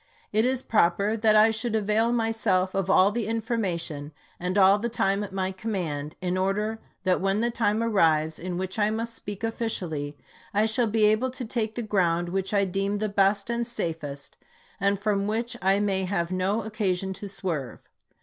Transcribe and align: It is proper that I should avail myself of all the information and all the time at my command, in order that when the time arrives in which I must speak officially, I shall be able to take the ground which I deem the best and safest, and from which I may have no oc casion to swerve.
It 0.33 0.45
is 0.45 0.63
proper 0.63 1.15
that 1.15 1.35
I 1.35 1.51
should 1.51 1.75
avail 1.75 2.11
myself 2.11 2.73
of 2.73 2.89
all 2.89 3.11
the 3.11 3.27
information 3.27 4.13
and 4.39 4.57
all 4.57 4.79
the 4.79 4.89
time 4.89 5.23
at 5.23 5.31
my 5.31 5.51
command, 5.51 6.15
in 6.23 6.37
order 6.39 6.79
that 7.03 7.21
when 7.21 7.41
the 7.41 7.51
time 7.51 7.83
arrives 7.83 8.39
in 8.39 8.57
which 8.57 8.79
I 8.79 8.89
must 8.89 9.13
speak 9.13 9.43
officially, 9.43 10.17
I 10.55 10.65
shall 10.65 10.87
be 10.87 11.05
able 11.05 11.29
to 11.29 11.45
take 11.45 11.75
the 11.75 11.83
ground 11.83 12.29
which 12.29 12.51
I 12.51 12.65
deem 12.65 12.97
the 12.97 13.09
best 13.09 13.47
and 13.51 13.67
safest, 13.67 14.37
and 14.79 14.99
from 14.99 15.27
which 15.27 15.55
I 15.61 15.79
may 15.79 16.05
have 16.05 16.31
no 16.31 16.63
oc 16.63 16.73
casion 16.77 17.13
to 17.13 17.29
swerve. 17.29 17.87